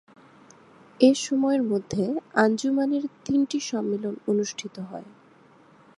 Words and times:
এ 0.99 1.11
সময়ের 1.17 1.63
মধ্যে 1.63 2.03
আঞ্জুমানের 2.35 3.03
তিনটি 3.25 3.57
সম্মেলন 3.61 4.15
অনুষ্ঠিত 4.27 4.75
হয়। 4.81 5.07